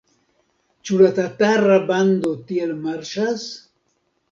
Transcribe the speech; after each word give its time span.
Ĉu 0.89 0.97
la 1.01 1.09
tatara 1.19 1.77
bando 1.93 2.33
tiel 2.51 2.75
marŝas? 2.89 3.47